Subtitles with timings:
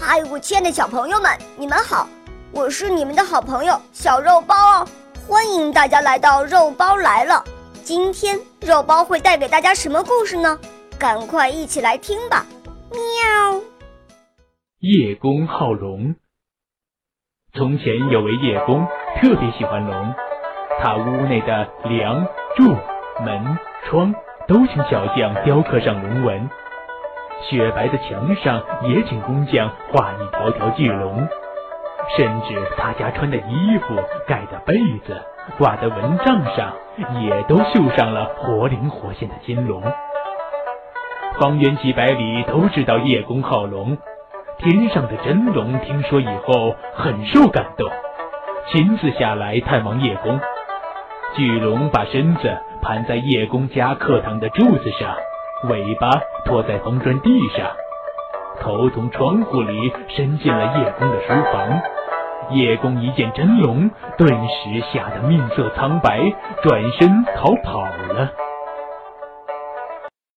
[0.00, 2.08] 嗨，我亲爱的小朋友们，你们好！
[2.52, 4.88] 我是你们的好朋友小肉包哦，
[5.26, 7.42] 欢迎大家来到肉包来了。
[7.82, 10.56] 今天肉包会带给大家什么故事呢？
[10.98, 12.46] 赶快一起来听吧！
[12.90, 13.60] 喵。
[14.78, 16.14] 叶公好龙。
[17.52, 18.86] 从前有位叶公，
[19.20, 20.14] 特别喜欢龙，
[20.80, 22.24] 他屋内的梁、
[22.56, 22.64] 柱、
[23.24, 24.14] 门、窗
[24.46, 26.48] 都请小匠雕刻上龙纹。
[27.42, 31.28] 雪白的墙上也请工匠画一条条巨龙，
[32.16, 33.94] 甚至他家穿的衣服、
[34.26, 34.74] 盖的被
[35.06, 35.20] 子、
[35.56, 36.72] 挂的蚊帐上，
[37.22, 39.82] 也都绣上了活灵活现的金龙。
[41.38, 43.96] 方圆几百里都知道叶公好龙，
[44.58, 47.88] 天上的真龙听说以后很受感动，
[48.66, 50.40] 亲自下来探望叶公。
[51.36, 55.14] 巨龙把身子盘在叶公家课堂的柱子上。
[55.64, 56.08] 尾巴
[56.44, 57.66] 拖在红砖地上，
[58.60, 61.80] 头从窗户里伸进了叶公的书房。
[62.50, 68.47] 叶公一见真龙，顿时吓得面色苍白，转身逃跑了。